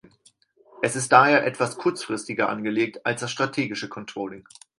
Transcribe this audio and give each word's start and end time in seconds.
Es 0.81 0.95
ist 0.95 1.11
daher 1.11 1.45
etwas 1.45 1.77
kurzfristiger 1.77 2.49
angelegt 2.49 3.05
als 3.05 3.21
das 3.21 3.29
strategische 3.29 3.87
Controlling. 3.87 4.47